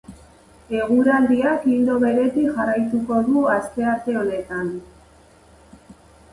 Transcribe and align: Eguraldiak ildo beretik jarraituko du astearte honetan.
Eguraldiak 0.77 1.67
ildo 1.73 1.99
beretik 2.05 2.49
jarraituko 2.57 3.21
du 3.29 3.45
astearte 3.59 4.19
honetan. 4.25 4.75